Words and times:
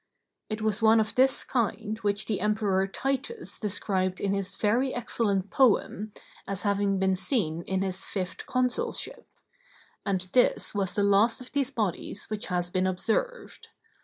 It 0.49 0.63
was 0.63 0.81
one 0.81 0.99
of 0.99 1.13
this 1.13 1.43
kind 1.43 1.99
which 1.99 2.25
the 2.25 2.39
Emperor 2.41 2.87
Titus 2.87 3.59
described 3.59 4.19
in 4.19 4.33
his 4.33 4.55
very 4.55 4.95
excellent 4.95 5.51
poem, 5.51 6.11
as 6.47 6.63
having 6.63 6.97
been 6.97 7.15
seen 7.15 7.61
in 7.67 7.83
his 7.83 8.03
fifth 8.03 8.47
consulship; 8.47 9.27
and 10.03 10.21
this 10.33 10.73
was 10.73 10.95
the 10.95 11.03
last 11.03 11.39
of 11.39 11.51
these 11.51 11.69
bodies 11.69 12.31
which 12.31 12.47
has 12.47 12.71
been 12.71 12.87
observed. 12.87 13.67